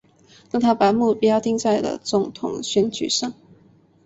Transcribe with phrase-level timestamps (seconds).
[0.49, 3.35] 但他把目标定在了总统选举上。